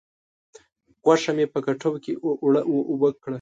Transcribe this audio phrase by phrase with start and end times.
[1.03, 3.29] غوښه مې په کټو کې اوړه و اوبه کړه.